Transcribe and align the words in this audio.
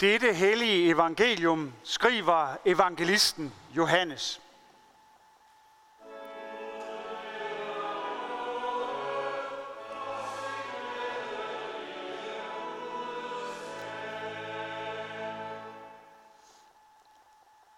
Dette 0.00 0.32
hellige 0.32 0.90
evangelium 0.90 1.72
skriver 1.82 2.56
evangelisten 2.64 3.54
Johannes. 3.76 4.42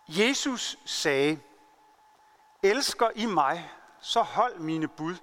Jesus 0.09 0.79
sagde, 0.85 1.41
Elsker 2.63 3.11
I 3.15 3.27
mig, 3.27 3.71
så 4.01 4.23
hold 4.23 4.59
mine 4.59 4.89
bud, 4.89 5.17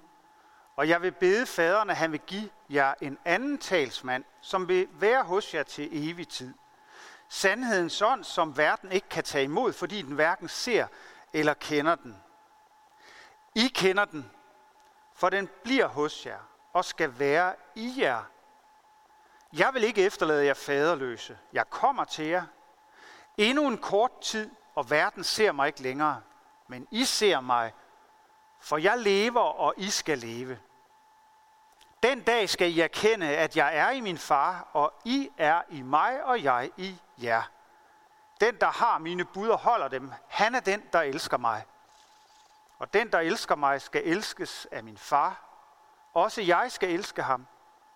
og 0.76 0.88
jeg 0.88 1.02
vil 1.02 1.12
bede 1.12 1.46
faderen, 1.46 1.90
at 1.90 1.96
han 1.96 2.12
vil 2.12 2.20
give 2.20 2.50
jer 2.70 2.94
en 3.00 3.18
anden 3.24 3.58
talsmand, 3.58 4.24
som 4.40 4.68
vil 4.68 4.88
være 4.92 5.24
hos 5.24 5.54
jer 5.54 5.62
til 5.62 6.10
evig 6.10 6.28
tid– 6.28 6.54
Sandhedens 7.28 8.02
ånd, 8.02 8.24
som 8.24 8.56
verden 8.56 8.92
ikke 8.92 9.08
kan 9.08 9.24
tage 9.24 9.44
imod, 9.44 9.72
fordi 9.72 10.02
den 10.02 10.14
hverken 10.14 10.48
ser 10.48 10.86
eller 11.32 11.54
kender 11.54 11.94
den. 11.94 12.22
I 13.54 13.68
kender 13.68 14.04
den, 14.04 14.30
for 15.14 15.30
den 15.30 15.48
bliver 15.62 15.86
hos 15.86 16.26
jer 16.26 16.38
og 16.72 16.84
skal 16.84 17.18
være 17.18 17.54
i 17.74 17.94
jer. 17.98 18.22
Jeg 19.52 19.74
vil 19.74 19.84
ikke 19.84 20.02
efterlade 20.06 20.44
jer 20.44 20.54
faderløse. 20.54 21.38
Jeg 21.52 21.70
kommer 21.70 22.04
til 22.04 22.24
jer. 22.24 22.44
Endnu 23.36 23.68
en 23.68 23.78
kort 23.78 24.20
tid, 24.20 24.50
og 24.74 24.90
verden 24.90 25.24
ser 25.24 25.52
mig 25.52 25.66
ikke 25.66 25.82
længere. 25.82 26.22
Men 26.68 26.88
I 26.90 27.04
ser 27.04 27.40
mig, 27.40 27.74
for 28.60 28.76
jeg 28.76 28.98
lever, 28.98 29.40
og 29.40 29.74
I 29.76 29.90
skal 29.90 30.18
leve. 30.18 30.58
Den 32.02 32.22
dag 32.22 32.48
skal 32.48 32.76
I 32.76 32.80
erkende, 32.80 33.26
at 33.36 33.56
jeg 33.56 33.76
er 33.76 33.90
i 33.90 34.00
min 34.00 34.18
far, 34.18 34.68
og 34.72 34.92
I 35.04 35.30
er 35.38 35.62
i 35.68 35.82
mig, 35.82 36.24
og 36.24 36.42
jeg 36.42 36.70
i 36.76 37.00
jer. 37.22 37.42
Den, 38.40 38.60
der 38.60 38.70
har 38.70 38.98
mine 38.98 39.24
bud 39.24 39.48
og 39.48 39.58
holder 39.58 39.88
dem, 39.88 40.12
han 40.28 40.54
er 40.54 40.60
den, 40.60 40.82
der 40.92 41.00
elsker 41.00 41.36
mig. 41.36 41.64
Og 42.78 42.94
den, 42.94 43.12
der 43.12 43.18
elsker 43.18 43.54
mig, 43.54 43.82
skal 43.82 44.02
elskes 44.04 44.66
af 44.70 44.84
min 44.84 44.98
far. 44.98 45.42
Også 46.14 46.42
jeg 46.42 46.72
skal 46.72 46.90
elske 46.90 47.22
ham 47.22 47.46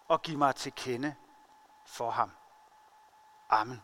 og 0.09 0.23
give 0.23 0.37
mig 0.37 0.56
til 0.56 0.73
kende 0.73 1.15
for 1.87 2.11
ham. 2.11 2.31
Amen. 3.51 3.83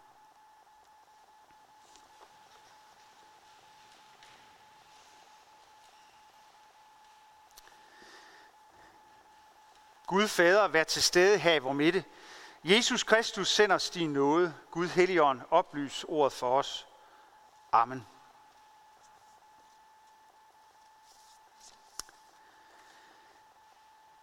Gud 10.07 10.29
Fader, 10.29 10.69
vær 10.69 10.85
til 10.85 11.03
stede 11.03 11.39
her 11.39 11.55
i 11.55 11.59
vores 11.59 11.77
midte. 11.77 12.05
Jesus 12.65 13.03
Kristus 13.03 13.49
sender 13.49 13.77
os 13.77 13.91
din 13.91 14.13
nåde. 14.13 14.55
Gud 14.71 14.89
Helligånd, 14.89 15.41
oplys 15.51 16.05
ordet 16.09 16.33
for 16.33 16.59
os. 16.59 16.87
Amen. 17.73 18.07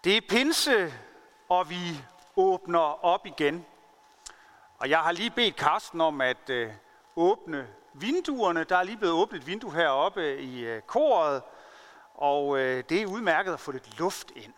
Det 0.03 0.17
er 0.17 0.21
pinse, 0.29 0.93
og 1.49 1.69
vi 1.69 2.03
åbner 2.35 3.05
op 3.05 3.25
igen. 3.25 3.65
Og 4.77 4.89
jeg 4.89 4.99
har 4.99 5.11
lige 5.11 5.31
bedt 5.31 5.55
Karsten 5.55 6.01
om 6.01 6.21
at 6.21 6.49
øh, 6.49 6.71
åbne 7.15 7.67
vinduerne. 7.93 8.63
Der 8.63 8.77
er 8.77 8.83
lige 8.83 8.97
blevet 8.97 9.15
åbnet 9.15 9.39
et 9.39 9.47
vindue 9.47 9.73
heroppe 9.73 10.39
i 10.39 10.65
øh, 10.65 10.81
koret, 10.81 11.43
og 12.13 12.59
øh, 12.59 12.83
det 12.89 13.01
er 13.01 13.05
udmærket 13.05 13.53
at 13.53 13.59
få 13.59 13.71
lidt 13.71 13.99
luft 13.99 14.31
ind. 14.35 14.53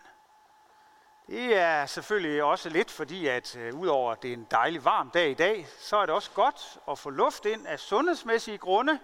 Det 1.26 1.56
er 1.56 1.86
selvfølgelig 1.86 2.42
også 2.42 2.68
lidt 2.68 2.90
fordi, 2.90 3.26
at 3.26 3.56
øh, 3.56 3.74
udover 3.74 4.12
at 4.12 4.22
det 4.22 4.28
er 4.28 4.34
en 4.34 4.46
dejlig 4.50 4.84
varm 4.84 5.10
dag 5.10 5.30
i 5.30 5.34
dag, 5.34 5.66
så 5.78 5.96
er 5.96 6.06
det 6.06 6.14
også 6.14 6.30
godt 6.30 6.78
at 6.90 6.98
få 6.98 7.10
luft 7.10 7.44
ind 7.44 7.66
af 7.66 7.80
sundhedsmæssige 7.80 8.58
grunde. 8.58 8.98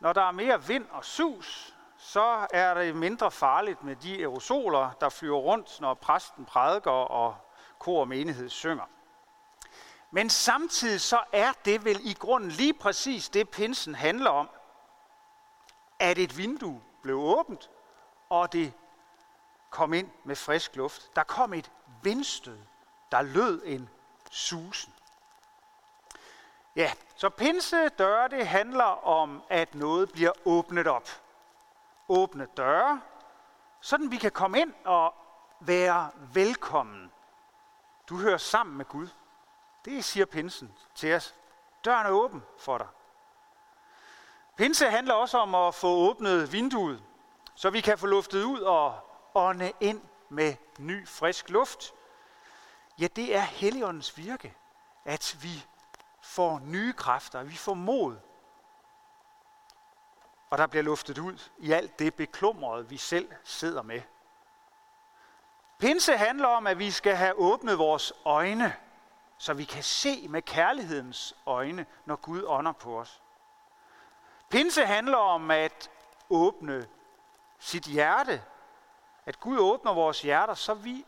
Når 0.00 0.12
der 0.12 0.22
er 0.22 0.30
mere 0.30 0.66
vind 0.66 0.86
og 0.90 1.04
sus, 1.04 1.74
så 1.96 2.46
er 2.52 2.74
det 2.74 2.96
mindre 2.96 3.30
farligt 3.30 3.84
med 3.84 3.96
de 3.96 4.18
aerosoler, 4.18 4.90
der 5.00 5.08
flyver 5.08 5.38
rundt, 5.38 5.80
når 5.80 5.94
præsten 5.94 6.44
prædiker 6.44 6.90
og 6.90 7.36
kor 7.78 8.00
og 8.00 8.08
menighed 8.08 8.48
synger. 8.48 8.84
Men 10.10 10.30
samtidig 10.30 11.00
så 11.00 11.20
er 11.32 11.52
det 11.64 11.84
vel 11.84 12.00
i 12.04 12.14
grunden 12.14 12.50
lige 12.50 12.74
præcis 12.74 13.28
det, 13.28 13.48
pinsen 13.48 13.94
handler 13.94 14.30
om. 14.30 14.48
At 15.98 16.18
et 16.18 16.38
vindue 16.38 16.82
blev 17.02 17.16
åbent, 17.16 17.70
og 18.28 18.52
det 18.52 18.72
kom 19.70 19.92
ind 19.92 20.10
med 20.24 20.36
frisk 20.36 20.76
luft. 20.76 21.16
Der 21.16 21.22
kom 21.22 21.54
et 21.54 21.70
vindstød, 22.02 22.58
der 23.12 23.22
lød 23.22 23.62
en 23.64 23.88
susen. 24.30 24.94
Ja, 26.76 26.92
så 27.16 27.30
pinse 27.30 27.88
døre, 27.88 28.28
det 28.28 28.46
handler 28.46 29.06
om, 29.06 29.42
at 29.48 29.74
noget 29.74 30.12
bliver 30.12 30.32
åbnet 30.44 30.86
op. 30.86 31.08
Åbne 32.08 32.46
døre, 32.56 33.00
sådan 33.80 34.10
vi 34.10 34.16
kan 34.16 34.32
komme 34.32 34.60
ind 34.60 34.74
og 34.84 35.14
være 35.60 36.10
velkommen. 36.32 37.12
Du 38.08 38.16
hører 38.16 38.36
sammen 38.36 38.76
med 38.76 38.84
Gud. 38.84 39.08
Det 39.84 40.04
siger 40.04 40.26
pinsen 40.26 40.74
til 40.94 41.14
os. 41.14 41.34
Døren 41.84 42.06
er 42.06 42.10
åben 42.10 42.42
for 42.58 42.78
dig. 42.78 42.86
Pinse 44.56 44.90
handler 44.90 45.14
også 45.14 45.38
om 45.38 45.54
at 45.54 45.74
få 45.74 45.88
åbnet 45.88 46.52
vinduet, 46.52 47.02
så 47.54 47.70
vi 47.70 47.80
kan 47.80 47.98
få 47.98 48.06
luftet 48.06 48.44
ud 48.44 48.60
og 48.60 49.07
ånde 49.38 49.72
ind 49.80 50.02
med 50.28 50.54
ny, 50.78 51.08
frisk 51.08 51.50
luft, 51.50 51.94
ja, 52.98 53.06
det 53.06 53.36
er 53.36 53.40
Helligåndens 53.40 54.18
virke, 54.18 54.54
at 55.04 55.36
vi 55.42 55.66
får 56.22 56.58
nye 56.58 56.92
kræfter, 56.92 57.42
vi 57.42 57.56
får 57.56 57.74
mod. 57.74 58.16
Og 60.50 60.58
der 60.58 60.66
bliver 60.66 60.82
luftet 60.82 61.18
ud 61.18 61.50
i 61.58 61.72
alt 61.72 61.98
det 61.98 62.14
beklumrede, 62.14 62.88
vi 62.88 62.96
selv 62.96 63.32
sidder 63.44 63.82
med. 63.82 64.02
Pinse 65.78 66.16
handler 66.16 66.48
om, 66.48 66.66
at 66.66 66.78
vi 66.78 66.90
skal 66.90 67.16
have 67.16 67.34
åbnet 67.34 67.78
vores 67.78 68.12
øjne, 68.24 68.76
så 69.38 69.54
vi 69.54 69.64
kan 69.64 69.82
se 69.82 70.28
med 70.28 70.42
kærlighedens 70.42 71.36
øjne, 71.46 71.86
når 72.04 72.16
Gud 72.16 72.44
ånder 72.46 72.72
på 72.72 73.00
os. 73.00 73.22
Pinse 74.50 74.86
handler 74.86 75.16
om 75.16 75.50
at 75.50 75.90
åbne 76.30 76.88
sit 77.58 77.84
hjerte 77.84 78.42
at 79.28 79.40
Gud 79.40 79.58
åbner 79.58 79.92
vores 79.92 80.22
hjerter, 80.22 80.54
så 80.54 80.74
vi 80.74 81.06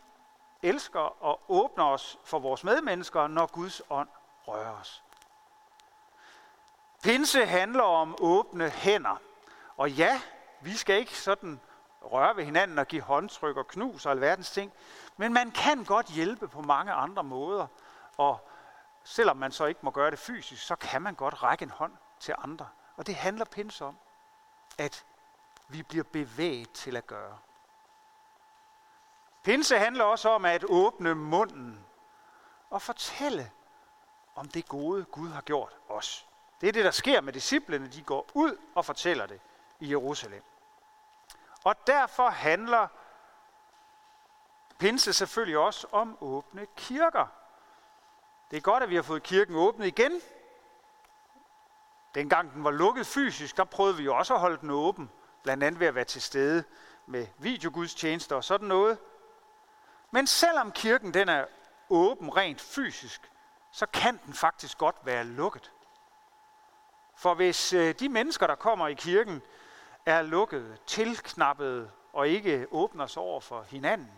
elsker 0.63 1.25
og 1.25 1.41
åbner 1.49 1.85
os 1.85 2.19
for 2.25 2.39
vores 2.39 2.65
medmennesker, 2.65 3.27
når 3.27 3.47
Guds 3.47 3.83
ånd 3.91 4.09
rører 4.47 4.71
os. 4.71 5.03
Pinse 7.03 7.47
handler 7.47 7.83
om 7.83 8.17
åbne 8.19 8.71
hænder. 8.71 9.21
Og 9.77 9.91
ja, 9.91 10.21
vi 10.61 10.77
skal 10.77 10.99
ikke 10.99 11.19
sådan 11.19 11.61
røre 12.03 12.37
ved 12.37 12.45
hinanden 12.45 12.79
og 12.79 12.87
give 12.87 13.03
håndtryk 13.03 13.57
og 13.57 13.69
knus 13.69 14.07
og 14.07 14.13
alverdens 14.13 14.51
ting. 14.51 14.73
Men 15.17 15.33
man 15.33 15.51
kan 15.51 15.85
godt 15.85 16.07
hjælpe 16.07 16.49
på 16.49 16.61
mange 16.61 16.93
andre 16.93 17.25
måder. 17.25 17.67
Og 18.17 18.49
selvom 19.05 19.37
man 19.37 19.53
så 19.53 19.65
ikke 19.65 19.81
må 19.83 19.91
gøre 19.91 20.11
det 20.11 20.19
fysisk, 20.19 20.67
så 20.67 20.77
kan 20.77 21.03
man 21.03 21.15
godt 21.15 21.43
række 21.43 21.63
en 21.63 21.71
hånd 21.71 21.93
til 22.19 22.35
andre. 22.39 22.69
Og 22.97 23.07
det 23.07 23.15
handler 23.15 23.45
pinse 23.45 23.85
om, 23.85 23.99
at 24.79 25.05
vi 25.69 25.83
bliver 25.83 26.05
bevæget 26.05 26.71
til 26.71 26.97
at 26.97 27.07
gøre. 27.07 27.39
Pinse 29.43 29.79
handler 29.79 30.05
også 30.05 30.29
om 30.29 30.45
at 30.45 30.65
åbne 30.69 31.15
munden 31.15 31.87
og 32.71 32.83
fortælle 32.83 33.51
om 34.35 34.49
det 34.49 34.69
gode, 34.69 35.05
Gud 35.05 35.29
har 35.29 35.41
gjort 35.41 35.77
os. 35.89 36.27
Det 36.61 36.69
er 36.69 36.73
det, 36.73 36.85
der 36.85 36.91
sker 36.91 37.21
med 37.21 37.33
disciplene. 37.33 37.89
De 37.89 38.03
går 38.03 38.31
ud 38.35 38.57
og 38.75 38.85
fortæller 38.85 39.27
det 39.27 39.41
i 39.81 39.91
Jerusalem. 39.91 40.43
Og 41.65 41.87
derfor 41.87 42.29
handler 42.29 42.89
pinse 44.79 45.13
selvfølgelig 45.13 45.59
også 45.59 45.87
om 45.93 46.19
åbne 46.21 46.67
kirker. 46.77 47.27
Det 48.51 48.57
er 48.57 48.61
godt, 48.61 48.83
at 48.83 48.91
vi 48.91 48.95
har 48.95 49.03
fået 49.03 49.23
kirken 49.23 49.57
åbnet 49.57 49.87
igen. 49.87 50.21
Dengang 52.15 52.53
den 52.53 52.65
var 52.65 52.71
lukket 52.71 53.07
fysisk, 53.07 53.57
der 53.57 53.65
prøvede 53.65 53.97
vi 53.97 54.03
jo 54.03 54.17
også 54.17 54.35
at 54.35 54.41
holde 54.41 54.57
den 54.61 54.71
åben. 54.71 55.11
Blandt 55.43 55.65
andet 55.65 55.81
ved 55.81 55.87
at 55.87 55.95
være 55.95 56.05
til 56.05 56.23
stede 56.23 56.65
med 57.07 57.27
videogudstjenester 57.39 58.37
og 58.37 58.45
sådan 58.45 58.69
noget. 58.69 58.99
Men 60.11 60.27
selvom 60.27 60.73
kirken 60.73 61.15
den 61.15 61.29
er 61.29 61.47
åben 61.91 62.37
rent 62.37 62.61
fysisk, 62.61 63.31
så 63.73 63.87
kan 63.87 64.21
den 64.27 64.35
faktisk 64.35 64.79
godt 64.79 64.97
være 65.03 65.25
lukket. 65.25 65.73
For 67.17 67.35
hvis 67.35 67.73
øh, 67.73 67.95
de 67.95 68.09
mennesker, 68.09 68.47
der 68.47 68.55
kommer 68.55 68.89
i 68.89 68.95
kirken, 68.95 69.43
er 70.07 70.23
lukket, 70.23 70.81
tilknappet 70.87 71.91
og 72.13 72.29
ikke 72.29 72.67
åbner 72.71 73.07
sig 73.07 73.23
over 73.23 73.41
for 73.41 73.63
hinanden, 73.63 74.13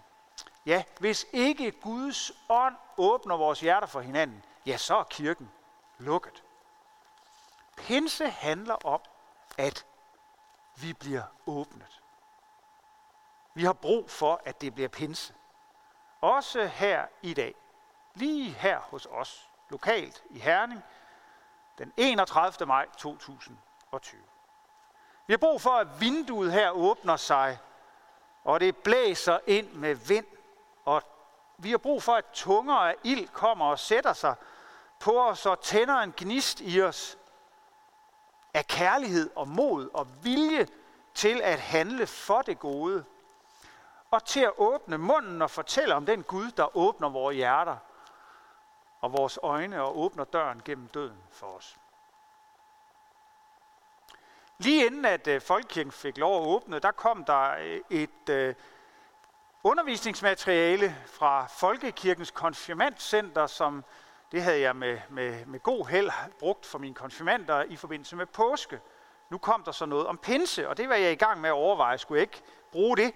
ja, 0.66 0.84
hvis 0.98 1.26
ikke 1.32 1.70
Guds 1.70 2.32
ånd 2.48 2.76
åbner 2.96 3.36
vores 3.36 3.60
hjerter 3.60 3.86
for 3.86 4.00
hinanden, 4.00 4.44
ja, 4.66 4.76
så 4.76 4.96
er 4.96 5.04
kirken 5.04 5.50
lukket. 5.98 6.42
Pinse 7.76 8.30
handler 8.30 8.86
om, 8.86 9.00
at 9.58 9.86
vi 10.76 10.92
bliver 10.92 11.22
åbnet. 11.46 12.02
Vi 13.54 13.64
har 13.64 13.72
brug 13.72 14.10
for, 14.10 14.40
at 14.44 14.60
det 14.60 14.74
bliver 14.74 14.88
pinse. 14.88 15.34
Også 16.22 16.66
her 16.66 17.06
i 17.22 17.34
dag, 17.34 17.54
lige 18.14 18.50
her 18.50 18.78
hos 18.78 19.06
os, 19.10 19.48
lokalt 19.70 20.24
i 20.30 20.38
Herning 20.38 20.84
den 21.78 21.92
31. 21.96 22.66
maj 22.66 22.86
2020. 22.98 24.20
Vi 25.26 25.32
har 25.32 25.38
brug 25.38 25.60
for, 25.60 25.70
at 25.70 26.00
vinduet 26.00 26.52
her 26.52 26.70
åbner 26.70 27.16
sig, 27.16 27.58
og 28.44 28.60
det 28.60 28.76
blæser 28.76 29.38
ind 29.46 29.72
med 29.72 29.94
vind, 29.94 30.26
og 30.84 31.02
vi 31.58 31.70
har 31.70 31.78
brug 31.78 32.02
for, 32.02 32.12
at 32.12 32.24
tunger 32.32 32.74
af 32.74 32.96
ild 33.04 33.28
kommer 33.28 33.66
og 33.66 33.78
sætter 33.78 34.12
sig 34.12 34.34
på 35.00 35.20
os 35.20 35.46
og 35.46 35.60
tænder 35.60 35.96
en 35.96 36.14
gnist 36.16 36.60
i 36.60 36.82
os 36.82 37.18
af 38.54 38.66
kærlighed 38.66 39.30
og 39.36 39.48
mod 39.48 39.88
og 39.94 40.24
vilje 40.24 40.68
til 41.14 41.40
at 41.42 41.60
handle 41.60 42.06
for 42.06 42.42
det 42.42 42.58
gode. 42.58 43.04
Og 44.12 44.24
til 44.24 44.40
at 44.40 44.52
åbne 44.56 44.98
munden 44.98 45.42
og 45.42 45.50
fortælle 45.50 45.94
om 45.94 46.06
den 46.06 46.22
Gud, 46.22 46.50
der 46.50 46.76
åbner 46.76 47.08
vores 47.08 47.36
hjerter 47.36 47.76
og 49.00 49.12
vores 49.12 49.38
øjne 49.42 49.82
og 49.82 49.98
åbner 49.98 50.24
døren 50.24 50.62
gennem 50.64 50.88
døden 50.88 51.18
for 51.30 51.46
os. 51.46 51.76
Lige 54.58 54.86
inden 54.86 55.04
at 55.04 55.26
øh, 55.26 55.40
Folkekirken 55.40 55.92
fik 55.92 56.18
lov 56.18 56.42
at 56.42 56.48
åbne, 56.48 56.78
der 56.78 56.90
kom 56.90 57.24
der 57.24 57.50
øh, 57.60 57.80
et 57.90 58.28
øh, 58.30 58.54
undervisningsmateriale 59.64 60.96
fra 61.06 61.46
Folkekirkens 61.46 62.30
konfirmandcenter, 62.30 63.46
som 63.46 63.84
det 64.32 64.42
havde 64.42 64.60
jeg 64.60 64.76
med, 64.76 65.00
med, 65.08 65.46
med 65.46 65.60
god 65.60 65.86
held 65.86 66.10
brugt 66.38 66.66
for 66.66 66.78
mine 66.78 66.94
konfirmander 66.94 67.62
i 67.62 67.76
forbindelse 67.76 68.16
med 68.16 68.26
påske. 68.26 68.80
Nu 69.30 69.38
kom 69.38 69.62
der 69.64 69.72
så 69.72 69.86
noget 69.86 70.06
om 70.06 70.18
pinse, 70.18 70.68
og 70.68 70.76
det 70.76 70.88
var 70.88 70.94
jeg 70.94 71.12
i 71.12 71.14
gang 71.14 71.40
med 71.40 71.48
at 71.48 71.54
overveje. 71.54 71.98
Skulle 71.98 72.18
jeg 72.18 72.22
ikke 72.22 72.42
bruge 72.72 72.96
det? 72.96 73.14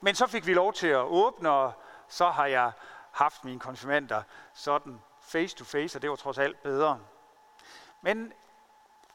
Men 0.00 0.14
så 0.14 0.26
fik 0.26 0.46
vi 0.46 0.54
lov 0.54 0.72
til 0.72 0.86
at 0.86 1.02
åbne, 1.02 1.50
og 1.50 1.72
så 2.08 2.30
har 2.30 2.46
jeg 2.46 2.72
haft 3.12 3.44
mine 3.44 3.60
konfirmander 3.60 4.22
sådan 4.54 5.00
face 5.20 5.56
to 5.56 5.64
face, 5.64 5.98
og 5.98 6.02
det 6.02 6.10
var 6.10 6.16
trods 6.16 6.38
alt 6.38 6.62
bedre. 6.62 7.00
Men 8.00 8.32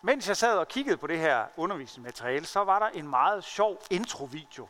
mens 0.02 0.28
jeg 0.28 0.38
sad 0.38 0.58
og 0.58 0.68
kiggede 0.68 0.98
på 0.98 1.08
det 1.08 1.20
her 1.20 1.46
undervisningsmateriale, 1.58 2.46
så 2.46 2.64
var 2.64 2.80
der 2.80 2.88
en 2.88 3.08
meget 3.08 3.44
sjov 3.44 3.82
introvideo 3.90 4.68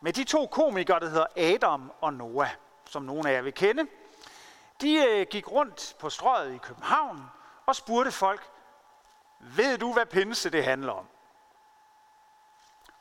med 0.00 0.12
de 0.12 0.24
to 0.24 0.46
komikere, 0.46 1.00
der 1.00 1.08
hedder 1.08 1.26
Adam 1.36 1.92
og 2.00 2.14
Noah, 2.14 2.50
som 2.84 3.02
nogle 3.02 3.30
af 3.30 3.34
jer 3.34 3.42
vil 3.42 3.54
kende. 3.54 3.86
De 4.80 5.06
øh, 5.08 5.26
gik 5.30 5.52
rundt 5.52 5.96
på 5.98 6.10
strøget 6.10 6.54
i 6.54 6.58
København 6.58 7.22
og 7.66 7.76
spurgte 7.76 8.12
folk, 8.12 8.50
ved 9.38 9.78
du, 9.78 9.92
hvad 9.92 10.06
pinse 10.06 10.50
det 10.50 10.64
handler 10.64 10.92
om? 10.92 11.06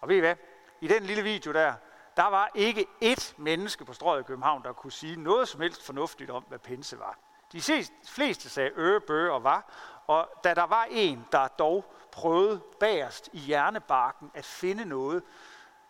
Og 0.01 0.09
ved 0.09 0.15
I 0.15 0.19
hvad? 0.19 0.35
I 0.81 0.87
den 0.87 1.03
lille 1.03 1.23
video 1.23 1.53
der, 1.53 1.73
der 2.17 2.27
var 2.27 2.51
ikke 2.55 2.87
ét 3.03 3.33
menneske 3.37 3.85
på 3.85 3.93
strøget 3.93 4.21
i 4.21 4.23
København, 4.23 4.63
der 4.63 4.73
kunne 4.73 4.91
sige 4.91 5.15
noget 5.15 5.47
som 5.47 5.61
helst 5.61 5.85
fornuftigt 5.85 6.29
om, 6.29 6.43
hvad 6.43 6.59
pinse 6.59 6.99
var. 6.99 7.17
De 7.51 7.61
fleste 8.05 8.49
sagde 8.49 8.71
øh, 8.75 9.01
bøge 9.01 9.31
og 9.31 9.43
var, 9.43 9.71
og 10.07 10.29
da 10.43 10.53
der 10.53 10.63
var 10.63 10.87
en, 10.89 11.27
der 11.31 11.47
dog 11.47 11.93
prøvede 12.11 12.61
bagerst 12.79 13.29
i 13.33 13.39
hjernebarken 13.39 14.31
at 14.33 14.45
finde 14.45 14.85
noget, 14.85 15.23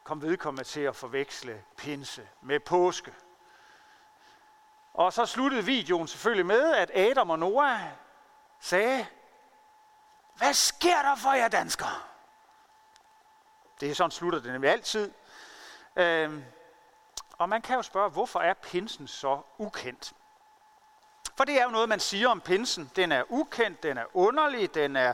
kom 0.04 0.22
vedkommende 0.22 0.64
til 0.64 0.82
at 0.82 0.96
forveksle 0.96 1.64
pinse 1.78 2.30
med 2.42 2.60
påske. 2.60 3.14
Og 4.94 5.14
så 5.14 5.26
sluttede 5.26 5.66
videoen 5.66 6.08
selvfølgelig 6.08 6.46
med, 6.46 6.74
at 6.74 6.92
Adam 6.94 7.30
og 7.30 7.40
Noah 7.40 7.80
sagde, 8.60 9.08
hvad 10.36 10.54
sker 10.54 11.02
der 11.02 11.16
for 11.16 11.34
jer 11.34 11.48
danskere? 11.48 12.02
Det 13.80 13.90
er 13.92 13.96
sådan 13.96 14.12
slutter 14.12 14.40
det 14.40 14.52
nemlig 14.52 14.72
altid. 14.72 15.14
Øhm, 15.96 16.44
og 17.38 17.50
man 17.50 17.62
kan 17.62 17.76
jo 17.76 17.82
spørge, 17.82 18.10
hvorfor 18.10 18.40
er 18.40 18.54
pinsen 18.54 19.08
så 19.08 19.42
ukendt? 19.58 20.14
For 21.38 21.44
det 21.44 21.60
er 21.60 21.64
jo 21.64 21.70
noget, 21.70 21.90
man 21.90 22.00
siger 22.00 22.30
om 22.30 22.42
pinsen. 22.42 22.92
Den 22.96 23.12
er 23.12 23.24
ukendt, 23.30 23.84
den 23.84 23.98
er 23.98 24.06
underlig, 24.14 24.74
den 24.74 24.96
er, 24.96 25.14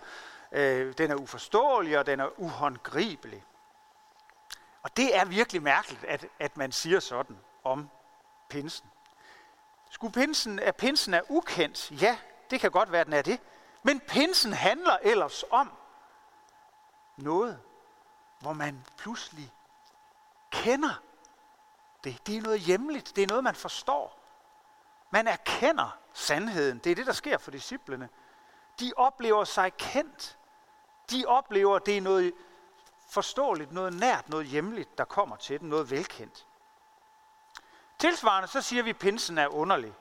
øh, 0.52 0.98
den 0.98 1.12
er 1.12 1.16
uforståelig 1.16 2.00
og 2.00 2.06
den 2.06 2.20
er 2.20 2.40
uhåndgribelig. 2.40 3.44
Og 4.84 4.98
det 4.98 5.18
er 5.18 5.26
virkelig 5.26 5.64
mærkeligt, 5.64 6.04
at, 6.04 6.26
at 6.40 6.58
man 6.58 6.72
siger 6.72 7.00
sådan 7.00 7.40
om 7.64 7.90
pinsen. 8.50 8.90
Skulle 9.90 10.14
pinsen, 10.14 10.60
at 10.60 10.76
pinsen 10.76 11.14
er 11.14 11.22
ukendt? 11.30 12.02
Ja, 12.02 12.18
det 12.50 12.60
kan 12.60 12.72
godt 12.72 12.92
være, 12.92 13.02
at 13.02 13.08
den 13.08 13.14
er 13.14 13.22
det. 13.22 13.40
Men 13.84 14.00
pinsen 14.00 14.54
handler 14.54 14.98
ellers 15.02 15.44
om 15.52 15.72
noget, 17.18 17.60
hvor 18.40 18.54
man 18.54 18.86
pludselig 18.98 19.52
kender 20.52 21.02
det. 22.04 22.28
Det 22.28 22.38
er 22.38 22.42
noget 22.42 22.60
hjemligt. 22.60 23.16
Det 23.16 23.24
er 23.24 23.28
noget, 23.28 23.44
man 23.44 23.56
forstår. 23.56 24.20
Man 25.10 25.28
erkender 25.28 25.98
sandheden. 26.14 26.78
Det 26.80 26.92
er 26.92 26.96
det, 26.96 27.06
der 27.06 27.14
sker 27.14 27.38
for 27.38 27.52
disciplene. 27.52 28.10
De 28.80 28.94
oplever 28.96 29.44
sig 29.44 29.74
kendt. 29.78 30.38
De 31.12 31.26
oplever, 31.28 31.76
at 31.76 31.86
det 31.86 31.98
er 31.98 32.02
noget 32.02 32.34
forståeligt, 33.10 33.72
noget 33.72 33.94
nært, 33.94 34.30
noget 34.30 34.46
hjemligt, 34.46 34.98
der 34.98 35.06
kommer 35.06 35.36
til 35.36 35.60
dem, 35.60 35.70
noget 35.70 35.92
velkendt. 35.92 36.48
Tilsvarende 38.00 38.48
så 38.48 38.62
siger 38.62 38.84
vi, 38.84 38.90
at 38.90 38.98
pinsen 38.98 39.38
er 39.38 39.48
underlig. 39.48 39.94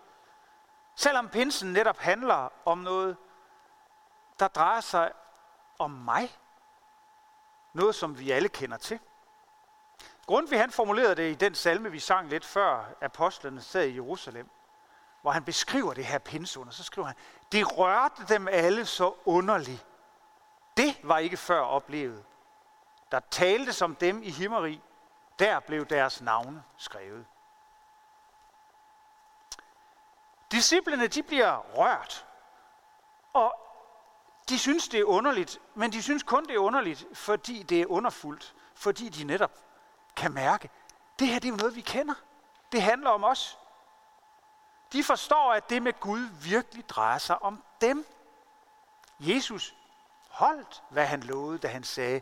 Selvom 0.94 1.28
pinsen 1.28 1.72
netop 1.72 1.98
handler 1.98 2.48
om 2.64 2.78
noget, 2.78 3.16
der 4.38 4.48
drejer 4.48 4.80
sig 4.80 5.12
om 5.78 5.90
mig. 5.90 6.38
Noget, 7.72 7.94
som 7.94 8.18
vi 8.18 8.30
alle 8.30 8.48
kender 8.48 8.76
til. 8.76 9.00
Grundtvig 10.26 10.60
han 10.60 10.70
formulerede 10.70 11.14
det 11.14 11.30
i 11.30 11.34
den 11.34 11.54
salme, 11.54 11.90
vi 11.90 11.98
sang 11.98 12.28
lidt 12.28 12.44
før 12.44 12.84
apostlene 13.00 13.60
sad 13.60 13.86
i 13.86 13.94
Jerusalem, 13.94 14.50
hvor 15.22 15.30
han 15.30 15.44
beskriver 15.44 15.94
det 15.94 16.04
her 16.04 16.18
pinsunder. 16.18 16.72
Så 16.72 16.84
skriver 16.84 17.06
han, 17.06 17.16
det 17.52 17.78
rørte 17.78 18.26
dem 18.28 18.48
alle 18.48 18.86
så 18.86 19.14
underligt. 19.24 19.86
Det 20.76 20.96
var 21.02 21.18
ikke 21.18 21.36
før 21.36 21.60
oplevet. 21.60 22.24
Der 23.12 23.20
talte 23.30 23.72
som 23.72 23.94
dem 23.94 24.22
i 24.22 24.30
himmeri, 24.30 24.80
der 25.38 25.60
blev 25.60 25.86
deres 25.86 26.20
navne 26.20 26.62
skrevet. 26.76 27.26
Disciplene 30.52 31.06
de 31.06 31.22
bliver 31.22 31.56
rørt, 31.56 32.26
og 33.32 33.54
de 34.48 34.58
synes, 34.58 34.88
det 34.88 35.00
er 35.00 35.04
underligt, 35.04 35.58
men 35.74 35.92
de 35.92 36.02
synes 36.02 36.22
kun, 36.22 36.44
det 36.44 36.54
er 36.54 36.58
underligt, 36.58 37.06
fordi 37.12 37.62
det 37.62 37.80
er 37.80 37.86
underfuldt, 37.86 38.54
fordi 38.74 39.08
de 39.08 39.24
netop 39.24 39.65
kan 40.16 40.32
mærke, 40.32 40.70
det 41.18 41.28
her 41.28 41.38
det 41.38 41.48
er 41.48 41.52
jo 41.52 41.56
noget, 41.56 41.76
vi 41.76 41.80
kender. 41.80 42.14
Det 42.72 42.82
handler 42.82 43.10
om 43.10 43.24
os. 43.24 43.58
De 44.92 45.04
forstår, 45.04 45.52
at 45.52 45.70
det 45.70 45.82
med 45.82 46.00
Gud 46.00 46.28
virkelig 46.42 46.88
drejer 46.88 47.18
sig 47.18 47.42
om 47.42 47.62
dem. 47.80 48.06
Jesus 49.20 49.74
holdt, 50.28 50.82
hvad 50.90 51.06
han 51.06 51.20
lovede, 51.20 51.58
da 51.58 51.68
han 51.68 51.84
sagde, 51.84 52.20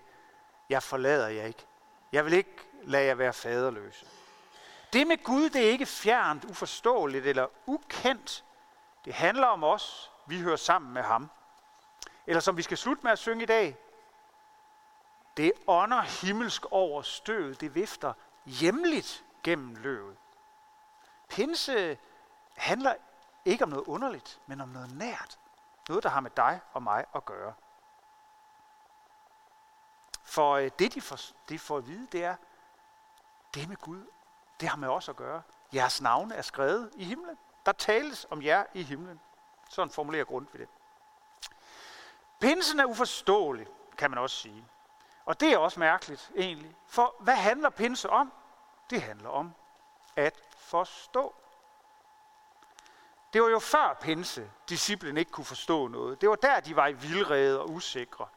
jeg 0.68 0.82
forlader 0.82 1.28
jer 1.28 1.44
ikke. 1.44 1.66
Jeg 2.12 2.24
vil 2.24 2.32
ikke 2.32 2.56
lade 2.82 3.04
jer 3.04 3.14
være 3.14 3.32
faderløse. 3.32 4.06
Det 4.92 5.06
med 5.06 5.24
Gud, 5.24 5.50
det 5.50 5.66
er 5.66 5.70
ikke 5.70 5.86
fjernt, 5.86 6.44
uforståeligt 6.44 7.26
eller 7.26 7.46
ukendt. 7.66 8.44
Det 9.04 9.14
handler 9.14 9.46
om 9.46 9.64
os. 9.64 10.10
Vi 10.26 10.40
hører 10.40 10.56
sammen 10.56 10.94
med 10.94 11.02
ham. 11.02 11.30
Eller 12.26 12.40
som 12.40 12.56
vi 12.56 12.62
skal 12.62 12.78
slutte 12.78 13.02
med 13.02 13.12
at 13.12 13.18
synge 13.18 13.42
i 13.42 13.46
dag. 13.46 13.76
Det 15.36 15.52
ånder 15.66 16.00
himmelsk 16.00 16.66
over 16.70 17.02
støvet. 17.02 17.60
Det 17.60 17.74
vifter 17.74 18.12
hjemligt 18.46 19.24
gennem 19.42 19.74
løvet. 19.74 20.16
Pinse 21.28 21.98
handler 22.56 22.94
ikke 23.44 23.64
om 23.64 23.70
noget 23.70 23.84
underligt, 23.84 24.40
men 24.46 24.60
om 24.60 24.68
noget 24.68 24.92
nært. 24.92 25.38
Noget, 25.88 26.04
der 26.04 26.10
har 26.10 26.20
med 26.20 26.30
dig 26.36 26.60
og 26.72 26.82
mig 26.82 27.04
at 27.14 27.24
gøre. 27.24 27.54
For 30.22 30.52
øh, 30.52 30.70
det, 30.78 30.94
de 30.94 31.00
får, 31.00 31.18
de 31.48 31.58
får 31.58 31.76
at 31.76 31.86
vide, 31.86 32.06
det 32.12 32.24
er, 32.24 32.36
det 33.54 33.68
med 33.68 33.76
Gud, 33.76 34.06
det 34.60 34.68
har 34.68 34.76
med 34.76 34.88
os 34.88 35.08
at 35.08 35.16
gøre. 35.16 35.42
Jeres 35.74 36.02
navne 36.02 36.34
er 36.34 36.42
skrevet 36.42 36.90
i 36.94 37.04
himlen. 37.04 37.38
Der 37.66 37.72
tales 37.72 38.26
om 38.30 38.42
jer 38.42 38.64
i 38.74 38.82
himlen. 38.82 39.20
Sådan 39.68 39.90
formulerer 39.90 40.24
grund 40.24 40.46
ved 40.52 40.60
det. 40.60 40.68
Pinsen 42.40 42.80
er 42.80 42.84
uforståelig, 42.84 43.66
kan 43.98 44.10
man 44.10 44.18
også 44.18 44.36
sige. 44.36 44.64
Og 45.26 45.40
det 45.40 45.52
er 45.52 45.58
også 45.58 45.80
mærkeligt 45.80 46.30
egentlig. 46.36 46.76
For 46.86 47.14
hvad 47.20 47.36
handler 47.36 47.70
pinse 47.70 48.10
om? 48.10 48.32
Det 48.90 49.02
handler 49.02 49.28
om 49.28 49.54
at 50.16 50.40
forstå. 50.56 51.34
Det 53.32 53.42
var 53.42 53.48
jo 53.48 53.58
før 53.58 53.98
pinse, 54.00 54.50
disciplen 54.68 55.16
ikke 55.16 55.30
kunne 55.30 55.44
forstå 55.44 55.88
noget. 55.88 56.20
Det 56.20 56.28
var 56.28 56.36
der, 56.36 56.60
de 56.60 56.76
var 56.76 56.86
i 56.86 56.92
vildrede 56.92 57.60
og 57.60 57.70
usikre. 57.70 58.28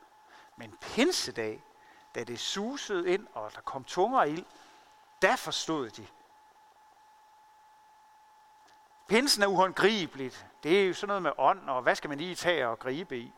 Men 0.56 0.78
pinsedag, 0.82 1.64
da 2.16 2.24
det 2.24 2.40
susede 2.40 3.14
ind, 3.14 3.28
og 3.34 3.52
der 3.56 3.62
kom 3.62 3.84
tunger 3.84 4.24
ild, 4.24 4.46
der 5.22 5.36
forstod 5.36 5.90
de. 5.90 6.08
Pinsen 9.08 9.44
er 9.44 9.48
uhåndgribeligt. 9.48 10.46
Det 10.64 10.82
er 10.82 10.88
jo 10.88 10.94
sådan 10.94 11.08
noget 11.08 11.24
med 11.24 11.32
ånd, 11.38 11.70
og 11.70 11.82
hvad 11.82 11.96
skal 11.96 12.10
man 12.10 12.18
lige 12.18 12.36
tage 12.36 12.68
og 12.68 12.80
gribe 12.80 13.18
i? 13.18 13.34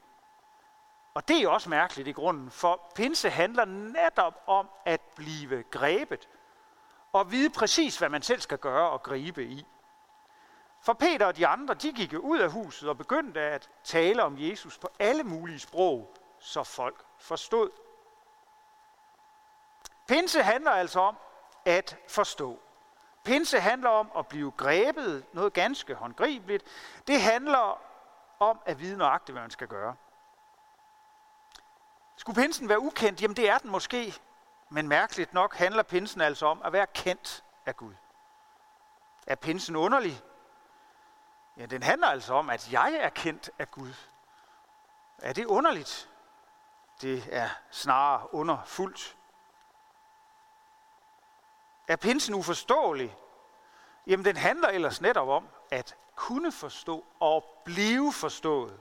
Og 1.14 1.28
det 1.28 1.38
er 1.38 1.42
jo 1.42 1.54
også 1.54 1.70
mærkeligt 1.70 2.08
i 2.08 2.12
grunden, 2.12 2.52
for 2.52 2.92
pinse 2.96 3.30
handler 3.30 3.66
netop 3.66 4.44
om 4.48 4.70
at 4.86 5.02
blive 5.16 5.64
grebet, 5.64 6.30
og 7.14 7.32
vide 7.32 7.50
præcis, 7.50 7.98
hvad 7.98 8.10
man 8.10 8.22
selv 8.22 8.42
skal 8.42 8.58
gøre 8.58 8.90
og 8.90 9.04
gribe 9.04 9.46
i. 9.46 9.66
For 10.82 10.94
Peter 10.94 11.26
og 11.26 11.38
de 11.38 11.48
andre, 11.48 11.74
de 11.74 11.94
gik 11.94 12.14
ud 12.14 12.40
af 12.40 12.52
huset 12.52 12.90
og 12.90 12.98
begyndte 12.98 13.42
at 13.42 13.70
tale 13.84 14.24
om 14.24 14.36
Jesus 14.38 14.78
på 14.78 14.90
alle 15.00 15.24
mulige 15.24 15.60
sprog, 15.60 16.14
så 16.40 16.64
folk 16.64 17.06
forstod. 17.18 17.70
Pinse 20.08 20.44
handler 20.44 20.72
altså 20.72 21.00
om 21.00 21.18
at 21.66 21.98
forstå. 22.08 22.60
Pinse 23.24 23.60
handler 23.60 23.90
om 23.90 24.12
at 24.18 24.28
blive 24.28 24.52
grebet, 24.52 25.26
noget 25.34 25.54
ganske 25.54 25.94
håndgribeligt. 25.96 26.64
Det 27.08 27.22
handler 27.22 27.82
om 28.40 28.60
at 28.66 28.80
vide 28.80 28.98
nøjagtigt, 28.98 29.34
hvad 29.34 29.42
man 29.42 29.52
skal 29.52 29.68
gøre. 29.68 29.96
Skulle 32.20 32.42
pinsen 32.42 32.70
være 32.70 32.80
ukendt? 32.80 33.22
Jamen 33.22 33.36
det 33.36 33.50
er 33.50 33.58
den 33.58 33.72
måske. 33.72 34.16
Men 34.70 34.88
mærkeligt 34.88 35.34
nok 35.34 35.56
handler 35.56 35.84
pinsen 35.84 36.22
altså 36.22 36.46
om 36.46 36.62
at 36.66 36.74
være 36.74 36.88
kendt 36.88 37.44
af 37.66 37.78
Gud. 37.78 37.94
Er 39.28 39.36
pinsen 39.36 39.76
underlig? 39.76 40.22
Ja, 41.58 41.66
den 41.66 41.84
handler 41.84 42.08
altså 42.08 42.34
om, 42.34 42.50
at 42.50 42.72
jeg 42.72 42.94
er 42.94 43.10
kendt 43.10 43.50
af 43.60 43.72
Gud. 43.72 43.94
Er 45.18 45.34
det 45.34 45.46
underligt? 45.46 46.10
Det 47.02 47.24
er 47.32 47.50
snarere 47.72 48.34
underfuldt. 48.34 49.18
Er 51.88 51.96
pinsen 51.96 52.34
uforståelig? 52.34 53.18
Jamen, 54.08 54.26
den 54.26 54.38
handler 54.38 54.68
ellers 54.68 55.02
netop 55.02 55.28
om 55.28 55.48
at 55.72 55.96
kunne 56.16 56.52
forstå 56.52 57.06
og 57.20 57.62
blive 57.66 58.14
forstået. 58.14 58.80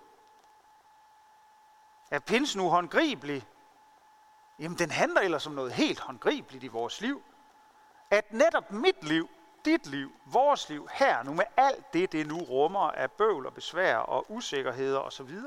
Er 2.10 2.18
pinsen 2.18 2.60
uhåndgribelig? 2.60 3.46
Jamen, 4.58 4.78
den 4.78 4.90
handler 4.90 5.20
ellers 5.20 5.46
om 5.46 5.52
noget 5.52 5.72
helt 5.72 6.00
håndgribeligt 6.00 6.64
i 6.64 6.68
vores 6.68 7.00
liv. 7.00 7.22
At 8.10 8.32
netop 8.32 8.70
mit 8.70 9.04
liv, 9.04 9.30
dit 9.64 9.86
liv, 9.86 10.12
vores 10.24 10.68
liv 10.68 10.88
her 10.92 11.22
nu 11.22 11.34
med 11.34 11.44
alt 11.56 11.92
det, 11.92 12.12
det 12.12 12.26
nu 12.26 12.38
rummer 12.38 12.90
af 12.90 13.10
bøvl 13.10 13.46
og 13.46 13.54
besvær 13.54 13.96
og 13.96 14.26
usikkerheder 14.28 14.98
osv., 14.98 15.38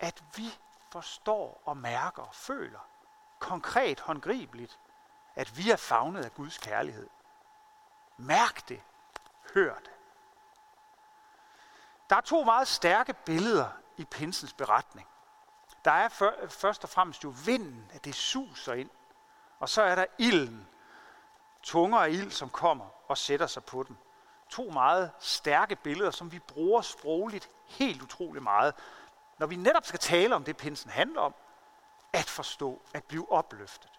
at 0.00 0.24
vi 0.36 0.58
forstår 0.92 1.62
og 1.64 1.76
mærker 1.76 2.22
og 2.22 2.34
føler 2.34 2.78
konkret 3.38 4.00
håndgribeligt, 4.00 4.78
at 5.34 5.58
vi 5.58 5.70
er 5.70 5.76
fagnet 5.76 6.24
af 6.24 6.34
Guds 6.34 6.58
kærlighed. 6.58 7.08
Mærk 8.16 8.68
det. 8.68 8.82
Hør 9.54 9.74
det. 9.74 9.90
Der 12.10 12.16
er 12.16 12.20
to 12.20 12.44
meget 12.44 12.68
stærke 12.68 13.14
billeder 13.14 13.68
i 13.96 14.04
Pinsens 14.04 14.52
beretning. 14.52 15.08
Der 15.84 15.90
er 15.90 16.08
først 16.48 16.84
og 16.84 16.90
fremmest 16.90 17.24
jo 17.24 17.34
vinden, 17.44 17.90
at 17.94 18.04
det 18.04 18.14
suser 18.14 18.72
ind. 18.72 18.90
Og 19.58 19.68
så 19.68 19.82
er 19.82 19.94
der 19.94 20.06
ilden, 20.18 20.68
tunger 21.62 21.98
af 21.98 22.10
ild, 22.10 22.30
som 22.30 22.50
kommer 22.50 22.86
og 23.08 23.18
sætter 23.18 23.46
sig 23.46 23.64
på 23.64 23.82
dem. 23.82 23.96
To 24.48 24.70
meget 24.70 25.10
stærke 25.20 25.76
billeder, 25.76 26.10
som 26.10 26.32
vi 26.32 26.38
bruger 26.38 26.82
sprogligt 26.82 27.48
helt 27.66 28.02
utrolig 28.02 28.42
meget, 28.42 28.74
når 29.38 29.46
vi 29.46 29.56
netop 29.56 29.86
skal 29.86 30.00
tale 30.00 30.34
om 30.34 30.44
det, 30.44 30.56
pinsen 30.56 30.90
handler 30.90 31.20
om, 31.20 31.34
at 32.12 32.30
forstå, 32.30 32.82
at 32.94 33.04
blive 33.04 33.32
opløftet. 33.32 33.90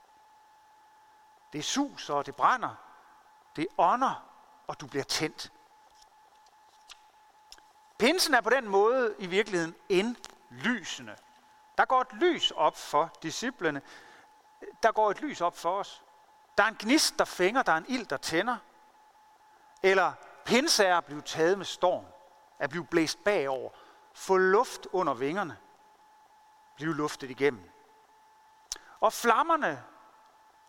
Det 1.54 1.66
suser, 1.66 2.14
og 2.14 2.26
det 2.26 2.36
brænder. 2.36 2.76
Det 3.56 3.68
ånder, 3.78 4.24
og 4.68 4.82
du 4.82 4.88
bliver 4.88 5.04
tændt. 5.04 5.52
Pinsen 7.98 8.34
er 8.34 8.42
på 8.42 8.50
den 8.50 8.68
måde 8.68 9.16
i 9.20 9.26
virkeligheden 9.26 9.76
indlysende. 9.90 11.16
Der 11.78 11.86
går 11.86 12.02
et 12.02 12.14
lys 12.14 12.52
op 12.52 12.78
for 12.78 13.12
disciplene. 13.24 13.82
Der 14.84 14.92
går 14.92 15.12
et 15.12 15.22
lys 15.22 15.42
op 15.42 15.58
for 15.58 15.80
os. 15.80 16.04
Der 16.58 16.64
er 16.64 16.68
en 16.68 16.78
gnist, 16.80 17.20
der 17.20 17.26
fænger, 17.26 17.64
der 17.64 17.72
er 17.72 17.78
en 17.78 17.86
ild, 17.88 18.06
der 18.06 18.18
tænder. 18.18 18.58
Eller 19.84 20.14
pinse 20.46 20.86
er 20.86 20.98
at 20.98 21.06
blive 21.06 21.22
taget 21.22 21.58
med 21.58 21.66
storm, 21.66 22.06
at 22.60 22.70
blive 22.70 22.86
blæst 22.86 23.24
bagover, 23.24 23.70
få 24.14 24.38
luft 24.38 24.88
under 24.92 25.14
vingerne, 25.14 25.58
blive 26.76 26.96
luftet 26.96 27.30
igennem. 27.30 27.72
Og 29.00 29.14
flammerne 29.14 29.84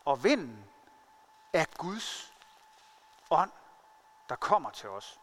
og 0.04 0.24
vinden 0.24 0.64
er 1.52 1.64
Guds 1.78 2.34
ånd, 3.30 3.50
der 4.28 4.36
kommer 4.36 4.70
til 4.70 4.88
os. 4.88 5.20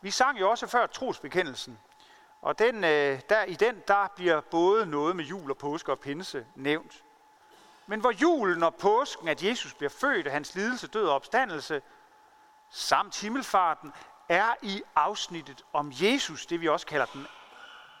Vi 0.00 0.10
sang 0.10 0.40
jo 0.40 0.50
også 0.50 0.66
før 0.66 0.86
trosbekendelsen, 0.86 1.80
og 2.42 2.58
den, 2.58 2.84
øh, 2.84 3.20
der, 3.28 3.42
i 3.42 3.54
den 3.54 3.82
der 3.88 4.08
bliver 4.16 4.40
både 4.40 4.86
noget 4.86 5.16
med 5.16 5.24
jul 5.24 5.50
og 5.50 5.58
påske 5.58 5.92
og 5.92 6.00
pinse 6.00 6.46
nævnt. 6.54 7.04
Men 7.86 8.00
hvor 8.00 8.10
julen 8.10 8.62
og 8.62 8.74
påsken, 8.74 9.28
at 9.28 9.42
Jesus 9.42 9.74
bliver 9.74 9.90
født 9.90 10.26
og 10.26 10.32
hans 10.32 10.54
lidelse, 10.54 10.86
død 10.86 11.06
og 11.06 11.14
opstandelse, 11.14 11.82
samt 12.70 13.20
himmelfarten, 13.20 13.92
er 14.28 14.54
i 14.62 14.82
afsnittet 14.94 15.64
om 15.72 15.92
Jesus, 15.92 16.46
det 16.46 16.60
vi 16.60 16.68
også 16.68 16.86
kalder 16.86 17.06
den 17.06 17.26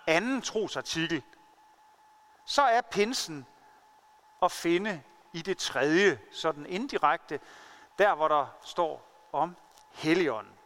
anden 0.06 0.42
trosartikel, 0.42 1.22
så 2.44 2.62
er 2.62 2.80
pinsen 2.80 3.46
at 4.42 4.52
finde 4.52 5.02
i 5.32 5.42
det 5.42 5.58
tredje, 5.58 6.20
sådan 6.32 6.66
indirekte, 6.66 7.40
der 7.98 8.14
hvor 8.14 8.28
der 8.28 8.46
står 8.62 9.28
om 9.32 9.56
Helligånden. 9.92 10.59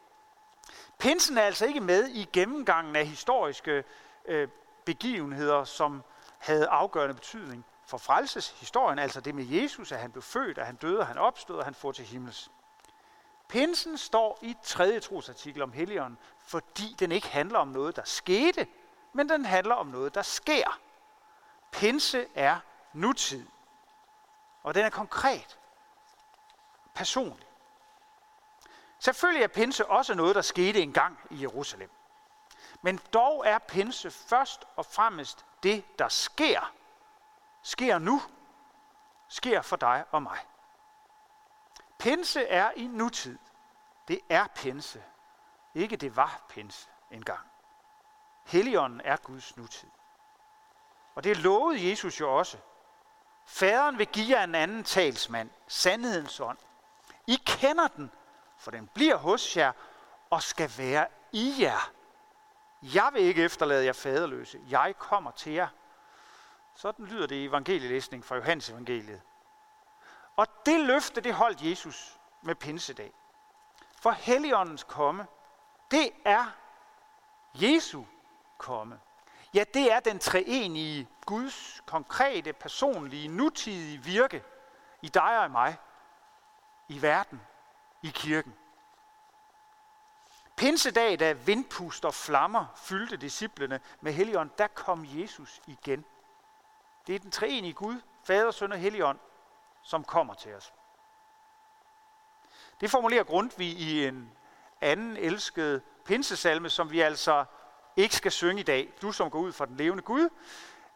Pinsen 1.05 1.39
er 1.39 1.43
altså 1.43 1.67
ikke 1.67 1.81
med 1.81 2.09
i 2.09 2.29
gennemgangen 2.33 2.97
af 2.97 3.07
historiske 3.07 3.85
øh, 4.25 4.49
begivenheder, 4.85 5.65
som 5.65 6.03
havde 6.39 6.69
afgørende 6.69 7.15
betydning 7.15 7.65
for 7.87 7.99
frelseshistorien, 7.99 8.99
altså 8.99 9.21
det 9.21 9.35
med 9.35 9.45
Jesus, 9.45 9.93
at 9.93 9.99
han 9.99 10.13
blev 10.13 10.23
født, 10.23 10.59
at 10.59 10.67
han 10.67 10.77
døde, 10.77 11.01
at 11.01 11.07
han 11.07 11.19
opstod, 11.19 11.59
at 11.59 11.65
han 11.65 11.75
får 11.75 11.93
til 11.93 12.05
himmels. 12.05 12.51
Pinsen 13.49 13.99
står 13.99 14.39
i 14.43 14.57
tredje 14.63 15.01
trosartikel 15.01 15.63
om 15.63 15.73
Helligånden, 15.73 16.19
fordi 16.39 16.97
den 16.99 17.13
ikke 17.13 17.29
handler 17.29 17.59
om 17.59 17.69
noget, 17.69 17.97
der 17.97 18.05
skete, 18.05 18.67
men 19.13 19.29
den 19.29 19.45
handler 19.45 19.75
om 19.75 19.87
noget, 19.87 20.15
der 20.15 20.23
sker. 20.23 20.81
Pinse 21.73 22.27
er 22.35 22.59
nutid, 22.93 23.47
og 24.63 24.75
den 24.75 24.85
er 24.85 24.91
konkret, 24.91 25.59
personlig. 26.95 27.47
Selvfølgelig 29.05 29.43
er 29.43 29.49
pinse 29.49 29.87
også 29.87 30.15
noget, 30.15 30.35
der 30.35 30.43
skete 30.43 30.83
engang 30.83 31.19
i 31.31 31.43
Jerusalem. 31.43 31.91
Men 32.83 33.01
dog 33.13 33.43
er 33.47 33.59
pinse 33.59 34.11
først 34.11 34.65
og 34.77 34.87
fremmest 34.87 35.47
det, 35.63 35.99
der 35.99 36.09
sker. 36.09 36.73
Sker 37.63 37.99
nu. 37.99 38.23
Sker 39.29 39.63
for 39.63 39.77
dig 39.77 40.05
og 40.11 40.23
mig. 40.23 40.39
Pinse 41.99 42.47
er 42.47 42.71
i 42.77 42.87
nutid. 42.87 43.39
Det 44.09 44.21
er 44.29 44.47
pinse. 44.55 45.05
Ikke 45.75 45.97
det 45.97 46.17
var 46.17 46.43
pinse 46.49 46.89
engang. 47.11 47.47
Helligånden 48.45 49.01
er 49.05 49.17
Guds 49.17 49.57
nutid. 49.57 49.91
Og 51.15 51.25
det 51.25 51.37
lovede 51.37 51.91
Jesus 51.91 52.21
jo 52.21 52.39
også. 52.39 52.59
Faderen 53.47 53.99
vil 53.99 54.07
give 54.07 54.39
jer 54.39 54.45
en 54.45 54.55
anden 54.55 54.85
talsmand, 54.85 55.51
sandhedens 55.69 56.41
ånd. 56.41 56.59
I 57.27 57.43
kender 57.47 57.89
den, 57.89 58.11
for 58.65 58.71
den 58.71 58.87
bliver 58.95 59.17
hos 59.17 59.57
jer 59.57 59.73
og 60.31 60.43
skal 60.43 60.71
være 60.79 61.07
i 61.33 61.55
jer. 61.61 61.91
Jeg 62.83 63.11
vil 63.13 63.23
ikke 63.23 63.45
efterlade 63.45 63.85
jer 63.85 63.93
faderløse. 63.93 64.61
Jeg 64.69 64.95
kommer 64.99 65.31
til 65.31 65.53
jer. 65.53 65.69
Sådan 66.75 67.07
lyder 67.07 67.27
det 67.27 67.37
i 67.37 67.45
evangelielæsning 67.45 68.25
fra 68.25 68.37
Johannes 68.37 68.71
evangeliet. 68.71 69.21
Og 70.37 70.47
det 70.67 70.81
løfte, 70.81 71.21
det 71.21 71.35
holdt 71.35 71.63
Jesus 71.63 72.19
med 72.43 72.55
pinsedag. 72.55 73.13
For 74.01 74.11
Helligåndens 74.11 74.85
komme, 74.85 75.27
det 75.91 76.11
er 76.25 76.47
Jesu 77.55 78.05
komme. 78.59 79.01
Ja, 79.55 79.65
det 79.75 79.93
er 79.93 80.01
den 80.01 80.19
treenige 80.19 81.09
Guds 81.27 81.83
konkrete, 81.87 82.53
personlige, 82.53 83.29
nutidige 83.29 83.99
virke 83.99 84.45
i 85.03 85.09
dig 85.09 85.39
og 85.39 85.47
i 85.47 85.49
mig, 85.49 85.77
i 86.89 87.03
verden, 87.03 87.41
i 88.05 88.11
kirken. 88.11 88.55
Pinsedag, 90.57 91.19
da 91.19 91.33
vindpust 91.33 92.05
og 92.05 92.15
flammer 92.15 92.67
fyldte 92.77 93.17
disciplene 93.17 93.81
med 94.01 94.13
Helligånd, 94.13 94.51
der 94.59 94.67
kom 94.67 95.07
Jesus 95.09 95.63
igen. 95.67 96.05
Det 97.07 97.15
er 97.15 97.19
den 97.19 97.31
treenige 97.31 97.73
Gud, 97.73 98.01
Fader, 98.25 98.51
Søn 98.51 98.73
og 98.73 98.79
Helligånd, 98.79 99.19
som 99.83 100.05
kommer 100.05 100.35
til 100.35 100.55
os. 100.55 100.73
Det 102.81 102.91
formulerer 102.91 103.25
Grundtvig 103.25 103.69
i 103.69 104.07
en 104.07 104.33
anden 104.81 105.17
elsket 105.17 105.83
pinsesalme, 106.05 106.71
som 106.71 106.91
vi 106.91 107.01
altså 107.01 107.45
ikke 107.97 108.17
skal 108.17 108.33
synge 108.33 108.61
i 108.61 108.65
dag. 108.65 108.93
Du 109.03 109.13
som 109.13 109.31
går 109.31 109.39
ud 109.39 109.53
fra 109.53 109.67
den 109.67 109.77
levende 109.77 110.03
Gud. 110.03 110.29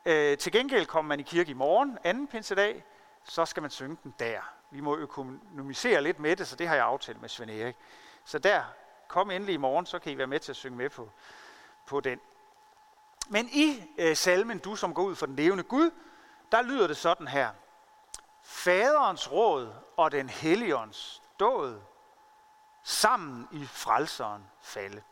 Øh, 0.04 0.38
til 0.38 0.52
gengæld 0.52 0.86
kommer 0.86 1.08
man 1.08 1.20
i 1.20 1.22
kirke 1.22 1.50
i 1.50 1.54
morgen, 1.54 1.98
anden 2.04 2.28
pinsedag, 2.28 2.84
så 3.24 3.44
skal 3.44 3.60
man 3.60 3.70
synge 3.70 3.96
den 4.04 4.14
der. 4.18 4.57
Vi 4.70 4.80
må 4.80 4.96
økonomisere 4.96 6.02
lidt 6.02 6.18
med 6.18 6.36
det, 6.36 6.48
så 6.48 6.56
det 6.56 6.68
har 6.68 6.74
jeg 6.74 6.84
aftalt 6.84 7.20
med 7.20 7.28
Svend 7.28 7.50
Erik. 7.50 7.76
Så 8.24 8.38
der, 8.38 8.64
kom 9.08 9.30
endelig 9.30 9.54
i 9.54 9.56
morgen, 9.56 9.86
så 9.86 9.98
kan 9.98 10.12
I 10.12 10.18
være 10.18 10.26
med 10.26 10.40
til 10.40 10.52
at 10.52 10.56
synge 10.56 10.76
med 10.76 10.90
på, 10.90 11.10
på 11.86 12.00
den. 12.00 12.20
Men 13.28 13.48
i 13.52 13.92
øh, 13.98 14.16
salmen, 14.16 14.58
du 14.58 14.76
som 14.76 14.94
går 14.94 15.02
ud 15.02 15.14
for 15.14 15.26
den 15.26 15.36
levende 15.36 15.62
Gud, 15.64 15.90
der 16.52 16.62
lyder 16.62 16.86
det 16.86 16.96
sådan 16.96 17.28
her. 17.28 17.50
Faderens 18.42 19.32
råd 19.32 19.72
og 19.96 20.12
den 20.12 20.28
helligånds 20.28 21.22
dåd 21.40 21.80
sammen 22.82 23.48
i 23.52 23.66
frelseren 23.66 24.44
falde. 24.60 25.02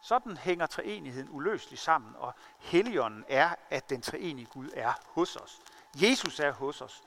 Sådan 0.00 0.36
hænger 0.36 0.66
treenigheden 0.66 1.28
uløseligt 1.30 1.82
sammen, 1.82 2.14
og 2.16 2.34
Helligånden 2.58 3.24
er, 3.28 3.54
at 3.70 3.90
den 3.90 4.02
treenige 4.02 4.46
Gud 4.46 4.70
er 4.74 4.92
hos 5.06 5.36
os. 5.36 5.60
Jesus 5.94 6.40
er 6.40 6.52
hos 6.52 6.80
os. 6.80 7.02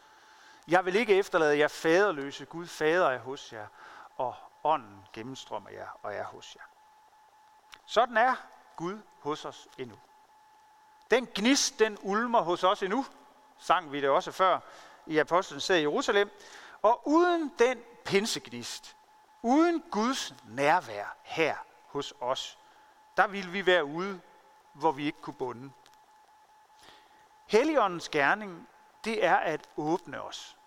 Jeg 0.70 0.86
vil 0.86 0.96
ikke 0.96 1.16
efterlade 1.16 1.58
jer 1.58 1.68
faderløse. 1.68 2.46
Gud 2.46 2.68
fader 2.68 3.10
er 3.10 3.20
hos 3.20 3.54
jer, 3.54 3.68
og 4.18 4.36
ånden 4.64 5.06
gennemstrømmer 5.14 5.70
jer 5.70 5.88
og 6.04 6.14
er 6.14 6.24
hos 6.24 6.56
jer. 6.56 6.64
Sådan 7.86 8.18
er 8.18 8.36
Gud 8.76 9.02
hos 9.20 9.46
os 9.46 9.68
endnu. 9.78 10.00
Den 11.12 11.28
gnist, 11.36 11.80
den 11.80 11.98
ulmer 12.02 12.42
hos 12.42 12.64
os 12.64 12.84
endnu, 12.84 13.06
sang 13.58 13.92
vi 13.92 14.02
det 14.02 14.10
også 14.10 14.32
før 14.32 14.60
i 15.06 15.18
Apostlen 15.18 15.78
i 15.78 15.82
Jerusalem. 15.82 16.32
Og 16.82 17.08
uden 17.08 17.54
den 17.60 17.84
pinsegnist, 18.06 18.96
uden 19.42 19.84
Guds 19.92 20.34
nærvær 20.48 21.16
her 21.24 21.56
hos 21.86 22.14
os, 22.20 22.58
der 23.18 23.28
ville 23.28 23.52
vi 23.52 23.66
være 23.66 23.86
ude, 23.86 24.22
hvor 24.74 24.92
vi 24.92 25.06
ikke 25.06 25.22
kunne 25.22 25.34
bunde. 25.34 25.72
Helligåndens 27.48 28.10
gerning, 28.10 28.70
det 29.04 29.26
er 29.26 29.36
at 29.36 29.70
åbne 29.78 30.22
os. 30.22 30.59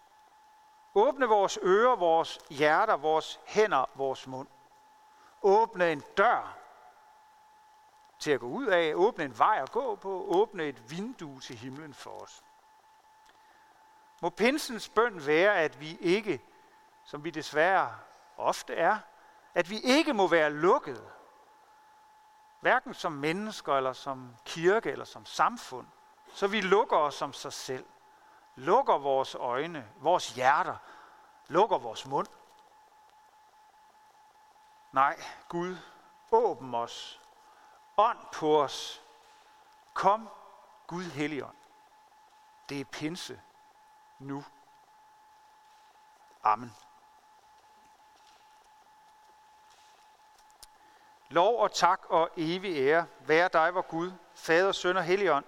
Åbne 0.95 1.27
vores 1.27 1.59
ører, 1.63 1.97
vores 1.97 2.39
hjerter, 2.51 2.97
vores 2.97 3.41
hænder, 3.47 3.85
vores 3.95 4.27
mund. 4.27 4.49
Åbne 5.43 5.93
en 5.93 6.03
dør 6.17 6.59
til 8.19 8.31
at 8.31 8.41
gå 8.41 8.47
ud 8.47 8.67
af, 8.67 8.93
åbne 8.95 9.25
en 9.25 9.39
vej 9.39 9.59
at 9.63 9.73
gå 9.73 9.95
på, 9.95 10.27
åbne 10.29 10.65
et 10.65 10.91
vindue 10.91 11.41
til 11.41 11.57
himlen 11.57 11.95
for 11.95 12.11
os. 12.11 12.43
Må 14.21 14.31
pinsens 14.31 14.89
bøn 14.89 15.27
være, 15.27 15.57
at 15.57 15.81
vi 15.81 15.97
ikke, 16.01 16.43
som 17.05 17.25
vi 17.25 17.31
desværre 17.31 17.97
ofte 18.37 18.75
er, 18.75 18.99
at 19.55 19.71
vi 19.71 19.79
ikke 19.79 20.13
må 20.13 20.29
være 20.29 20.51
lukkede, 20.51 21.11
hverken 22.61 22.95
som 22.95 23.13
mennesker, 23.13 23.77
eller 23.77 23.93
som 23.93 24.37
kirke, 24.45 24.91
eller 24.91 25.05
som 25.05 25.27
samfund, 25.27 25.87
så 26.33 26.47
vi 26.47 26.61
lukker 26.61 26.97
os 26.97 27.15
som 27.15 27.33
sig 27.33 27.53
selv, 27.53 27.87
lukker 28.55 28.99
vores 28.99 29.35
øjne, 29.35 29.93
vores 29.97 30.35
hjerter, 30.35 30.77
lukker 31.49 31.79
vores 31.79 32.07
mund. 32.07 32.27
Nej, 34.93 35.21
Gud, 35.49 35.77
åbn 36.31 36.75
os, 36.75 37.21
ånd 37.97 38.19
på 38.33 38.63
os, 38.63 39.03
kom, 39.95 40.29
Gud 40.87 41.05
Helligånd. 41.05 41.57
Det 42.69 42.81
er 42.81 42.85
pinse 42.85 43.41
nu. 44.19 44.45
Amen. 46.43 46.77
Lov 51.29 51.61
og 51.61 51.73
tak 51.73 52.01
og 52.09 52.31
evig 52.37 52.77
ære 52.77 53.07
være 53.21 53.49
dig, 53.49 53.75
vor 53.75 53.83
Gud, 53.83 54.13
Fader, 54.35 54.73
Søn 54.73 54.97
og 54.97 55.05
Helligånd, 55.05 55.45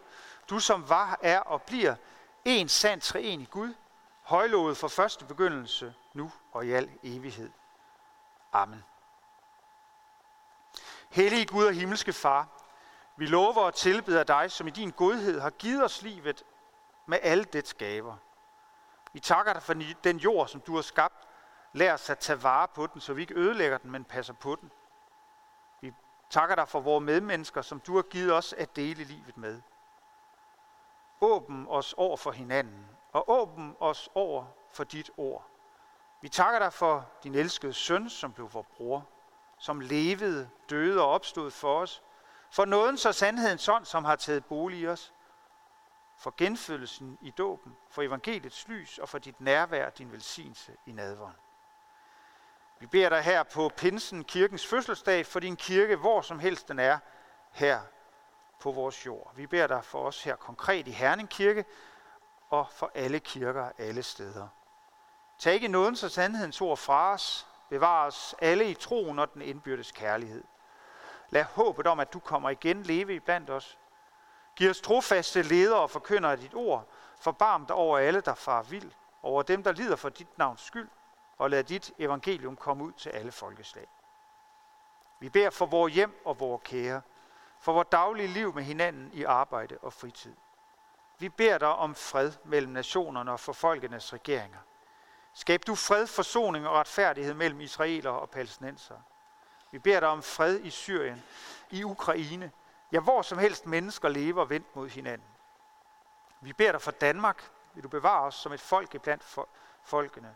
du 0.50 0.58
som 0.58 0.88
var, 0.88 1.18
er 1.23 1.40
og 1.40 1.62
bliver 1.62 1.96
en 2.45 2.69
sand 2.69 3.01
treenig 3.01 3.51
Gud, 3.51 3.75
højlovet 4.23 4.77
fra 4.77 4.89
første 4.89 5.25
begyndelse, 5.25 5.95
nu 6.13 6.33
og 6.53 6.67
i 6.67 6.73
al 6.73 6.91
evighed. 7.03 7.51
Amen. 8.53 8.85
Hellige 11.11 11.47
Gud 11.47 11.65
og 11.65 11.73
himmelske 11.73 12.13
Far, 12.13 12.49
vi 13.17 13.27
lover 13.27 13.63
og 13.63 13.75
tilbeder 13.75 14.25
dig, 14.25 14.51
som 14.51 14.67
i 14.67 14.71
din 14.71 14.91
godhed 14.91 15.41
har 15.41 15.51
givet 15.51 15.85
os 15.85 16.03
livet 16.03 16.45
med 17.07 17.19
alle 17.23 17.45
dets 17.45 17.75
gaver. 17.75 18.17
Vi 19.13 19.21
takker 19.21 19.53
dig 19.53 19.63
for 19.63 19.75
den 20.05 20.17
jord, 20.17 20.49
som 20.49 20.61
du 20.61 20.75
har 20.75 20.83
skabt. 20.83 21.29
Lær 21.73 21.95
os 21.95 22.11
at 22.11 22.19
tage 22.19 22.43
vare 22.43 22.69
på 22.69 22.87
den, 22.87 23.01
så 23.01 23.15
vi 23.15 23.23
ikke 23.23 23.35
ødelægger 23.35 23.79
den, 23.79 23.91
men 23.91 24.05
passer 24.05 24.33
på 24.33 24.57
den. 24.61 24.71
Vi 25.81 25.93
takker 26.31 26.55
dig 26.55 26.69
for 26.69 26.81
vores 26.81 27.05
medmennesker, 27.05 27.63
som 27.63 27.81
du 27.81 27.95
har 27.95 28.03
givet 28.03 28.33
os 28.33 28.53
at 28.53 28.77
dele 28.77 29.05
livet 29.05 29.37
med. 29.37 29.61
Åbn 31.25 31.66
os 31.69 31.93
over 31.93 32.16
for 32.16 32.31
hinanden, 32.31 32.87
og 33.13 33.30
åbn 33.30 33.76
os 33.80 34.10
over 34.15 34.45
for 34.71 34.84
dit 34.84 35.10
ord. 35.17 35.47
Vi 36.21 36.28
takker 36.28 36.58
dig 36.58 36.73
for 36.73 37.10
din 37.23 37.34
elskede 37.34 37.73
søn, 37.73 38.10
som 38.10 38.32
blev 38.32 38.54
vor 38.54 38.63
bror, 38.63 39.08
som 39.58 39.80
levede, 39.80 40.50
døde 40.71 41.02
og 41.02 41.10
opstod 41.10 41.50
for 41.50 41.80
os, 41.80 42.02
for 42.50 42.65
nåden 42.65 42.99
så 42.99 43.13
sandhedens 43.13 43.69
ånd, 43.69 43.84
som 43.84 44.04
har 44.04 44.17
taget 44.17 44.45
bolig 44.45 44.78
i 44.78 44.87
os, 44.87 45.13
for 46.17 46.34
genfødelsen 46.37 47.19
i 47.21 47.30
dåben, 47.30 47.76
for 47.91 48.02
evangeliets 48.02 48.69
lys 48.69 48.99
og 48.99 49.08
for 49.08 49.19
dit 49.19 49.41
nærvær 49.41 49.87
og 49.87 49.99
din 49.99 50.13
velsignelse 50.13 50.73
i 50.87 50.93
nadvånd. 50.93 51.34
Vi 52.78 52.87
beder 52.87 53.08
dig 53.08 53.23
her 53.23 53.43
på 53.43 53.71
Pinsen, 53.76 54.25
kirkens 54.25 54.67
fødselsdag, 54.67 55.26
for 55.26 55.41
din 55.41 55.56
kirke, 55.56 55.97
hvor 55.97 56.21
som 56.21 56.39
helst 56.39 56.69
den 56.69 56.78
er, 56.78 56.99
her 57.52 57.80
på 58.65 58.73
vores 58.73 59.07
jord. 59.07 59.33
Vi 59.37 59.47
beder 59.47 59.67
dig 59.67 59.85
for 59.85 60.07
os 60.07 60.23
her 60.23 60.37
konkret 60.37 60.89
i 60.89 60.91
Herning 60.91 61.29
Kirke, 61.29 61.65
og 62.50 62.67
for 62.71 62.91
alle 62.95 63.21
kirker 63.21 63.71
alle 63.79 64.03
steder. 64.03 64.49
Tag 65.39 65.55
ikke 65.55 65.69
nådens 65.69 66.03
og 66.03 66.11
sandhedens 66.11 66.61
ord 66.61 66.77
fra 66.77 67.13
os. 67.13 67.47
Bevar 67.69 68.07
os 68.07 68.35
alle 68.41 68.71
i 68.71 68.75
troen 68.75 69.19
og 69.19 69.35
den 69.35 69.43
indbyrdes 69.43 69.93
kærlighed. 69.93 70.45
Lad 71.31 71.45
håbet 71.45 71.87
om, 71.87 72.00
at 72.00 72.13
du 72.13 72.19
kommer 72.19 72.50
igen 72.50 72.83
leve 72.83 73.15
i 73.15 73.19
blandt 73.19 73.50
os. 73.50 73.79
Giv 74.57 74.71
os 74.71 74.81
trofaste 74.81 75.43
ledere 75.43 75.81
og 75.81 75.91
forkynder 75.91 76.31
af 76.31 76.39
dit 76.39 76.55
ord. 76.55 76.89
Forbarm 77.21 77.67
dig 77.67 77.77
over 77.77 77.99
alle, 77.99 78.21
der 78.21 78.35
far 78.35 78.63
vild, 78.63 78.91
over 79.23 79.43
dem, 79.43 79.63
der 79.63 79.73
lider 79.73 79.97
for 79.97 80.09
dit 80.09 80.39
navns 80.39 80.61
skyld, 80.61 80.89
og 81.39 81.50
lad 81.50 81.65
dit 81.65 81.93
evangelium 81.99 82.57
komme 82.57 82.85
ud 82.85 82.93
til 82.93 83.11
alle 83.11 83.33
folkeslag. 83.33 83.87
Vi 85.19 85.29
beder 85.29 85.50
for 85.50 85.67
vores 85.67 85.95
hjem 85.95 86.21
og 86.25 86.41
vores 86.41 86.63
kære, 86.65 87.03
for 87.60 87.73
vores 87.73 87.88
daglige 87.93 88.28
liv 88.28 88.54
med 88.54 88.62
hinanden 88.62 89.10
i 89.12 89.25
arbejde 89.25 89.78
og 89.82 89.93
fritid. 89.93 90.34
Vi 91.19 91.28
beder 91.28 91.58
dig 91.58 91.69
om 91.75 91.95
fred 91.95 92.32
mellem 92.45 92.73
nationerne 92.73 93.32
og 93.32 93.40
for 93.40 93.52
folkenes 93.52 94.12
regeringer. 94.12 94.58
Skab 95.32 95.67
du 95.67 95.75
fred, 95.75 96.06
forsoning 96.06 96.69
og 96.69 96.75
retfærdighed 96.75 97.34
mellem 97.34 97.60
israelere 97.60 98.21
og 98.21 98.30
palæstinenser. 98.30 99.00
Vi 99.71 99.78
beder 99.78 100.00
dig 100.00 100.08
om 100.08 100.23
fred 100.23 100.60
i 100.60 100.71
Syrien, 100.71 101.23
i 101.71 101.84
Ukraine, 101.84 102.52
ja 102.93 103.00
hvor 103.00 103.23
som 103.23 103.38
helst 103.38 103.67
mennesker 103.67 104.08
lever 104.08 104.45
vendt 104.45 104.76
mod 104.76 104.88
hinanden. 104.88 105.28
Vi 106.40 106.52
beder 106.52 106.73
dig 106.73 106.82
for 106.82 106.90
Danmark, 106.90 107.50
vil 107.75 107.82
du 107.82 107.88
bevare 107.88 108.25
os 108.25 108.34
som 108.34 108.52
et 108.52 108.60
folk 108.60 109.02
blandt 109.02 109.38
folkene. 109.82 110.34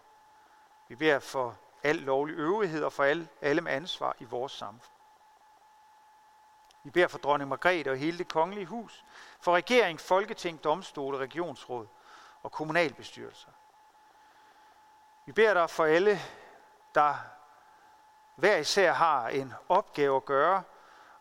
Vi 0.89 0.95
beder 0.95 1.19
for 1.19 1.57
al 1.83 1.97
lovlig 1.97 2.37
øvrighed 2.37 2.85
og 2.85 2.93
for 2.93 3.05
alle, 3.05 3.29
alle 3.41 3.61
med 3.61 3.73
ansvar 3.73 4.17
i 4.19 4.25
vores 4.25 4.53
samfund. 4.53 4.98
Vi 6.89 6.93
beder 6.93 7.09
for 7.09 7.19
dronning 7.19 7.49
Margrethe 7.49 7.91
og 7.91 7.97
hele 7.97 8.19
det 8.19 8.29
kongelige 8.29 8.67
hus, 8.67 9.05
for 9.41 9.55
regering, 9.55 10.01
folketing, 10.01 10.65
domstole, 10.65 11.19
regionsråd 11.19 11.87
og 12.43 12.53
kommunalbestyrelser. 12.53 13.49
Vi 15.27 15.33
beder 15.33 15.55
dig 15.55 15.71
for 15.71 15.85
alle, 15.85 16.19
der 16.95 17.15
hver 18.35 18.57
især 18.57 18.93
har 18.93 19.29
en 19.29 19.55
opgave 19.69 20.17
at 20.17 20.25
gøre, 20.25 20.63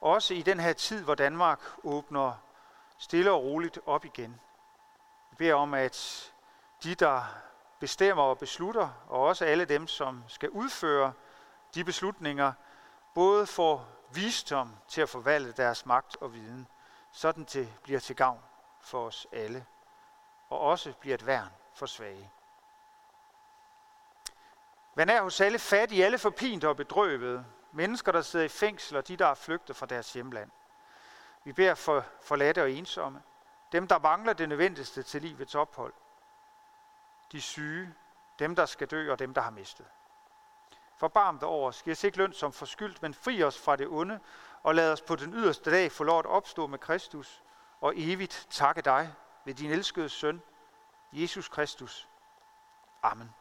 også 0.01 0.34
i 0.34 0.41
den 0.41 0.60
her 0.60 0.73
tid, 0.73 1.03
hvor 1.03 1.15
Danmark 1.15 1.60
åbner 1.84 2.34
stille 2.97 3.32
og 3.32 3.43
roligt 3.43 3.80
op 3.86 4.06
igen. 4.06 4.39
Vi 5.30 5.36
beder 5.36 5.56
om, 5.56 5.73
at 5.73 6.32
de, 6.84 6.95
der 6.95 7.23
bestemmer 7.80 8.23
og 8.23 8.38
beslutter, 8.38 8.89
og 9.08 9.21
også 9.21 9.45
alle 9.45 9.65
dem, 9.65 9.88
som 9.88 10.23
skal 10.27 10.49
udføre 10.49 11.13
de 11.75 11.84
beslutninger, 11.84 12.53
både 13.13 13.47
får 13.47 13.96
visdom 14.10 14.76
til 14.88 15.02
at 15.02 15.10
forvalte 15.10 15.52
deres 15.52 15.86
magt 15.86 16.17
og 16.22 16.34
viden, 16.34 16.67
sådan 17.12 17.43
det 17.43 17.74
bliver 17.84 18.00
til 18.00 18.15
gavn 18.15 18.43
for 18.82 19.06
os 19.06 19.28
alle, 19.32 19.65
og 20.50 20.60
også 20.60 20.93
bliver 20.93 21.15
et 21.15 21.26
værn 21.26 21.50
for 21.74 21.86
svage. 21.86 22.32
Man 24.96 25.10
er 25.10 25.22
hos 25.22 25.41
alle 25.41 25.60
fattige, 25.60 26.06
alle 26.06 26.17
forpinte 26.17 26.70
og 26.70 26.78
bedrøvede, 26.78 27.46
mennesker, 27.72 28.12
der 28.12 28.22
sidder 28.22 28.46
i 28.46 28.50
fængsel, 28.50 28.98
og 28.98 29.08
de, 29.08 29.17
der 29.17 29.28
er 29.28 29.34
flygtet 29.34 29.76
fra 29.76 29.86
deres 29.86 30.13
hjemland. 30.13 30.52
Vi 31.43 31.54
beder 31.54 31.76
for 31.76 32.06
forladte 32.22 32.62
og 32.62 32.72
ensomme, 32.72 33.22
dem, 33.72 33.88
der 33.88 34.00
mangler 34.00 34.34
det 34.34 34.50
nødvendigste 34.50 35.04
til 35.04 35.22
livets 35.22 35.56
ophold, 35.56 35.93
de 37.32 37.41
syge, 37.41 37.93
dem, 38.39 38.56
der 38.56 38.65
skal 38.65 38.88
dø, 38.88 39.12
og 39.12 39.20
dem, 39.20 39.34
der 39.34 39.41
har 39.41 39.52
mistet. 39.52 39.86
Forbarm 40.97 41.39
dig 41.39 41.47
over 41.47 41.67
os, 41.67 41.83
giv 41.83 41.91
os 41.91 42.03
ikke 42.03 42.17
løn 42.17 42.33
som 42.33 42.53
forskyldt, 42.53 43.01
men 43.01 43.13
fri 43.13 43.43
os 43.43 43.57
fra 43.57 43.75
det 43.75 43.88
onde, 43.88 44.19
og 44.63 44.75
lad 44.75 44.91
os 44.91 45.01
på 45.01 45.15
den 45.15 45.33
yderste 45.33 45.71
dag 45.71 45.91
få 45.91 46.03
lov 46.03 46.19
at 46.19 46.25
opstå 46.25 46.67
med 46.67 46.79
Kristus, 46.79 47.43
og 47.81 47.93
evigt 47.95 48.47
takke 48.49 48.81
dig 48.81 49.13
ved 49.45 49.53
din 49.53 49.71
elskede 49.71 50.10
søn, 50.10 50.41
Jesus 51.12 51.47
Kristus. 51.47 52.07
Amen. 53.03 53.33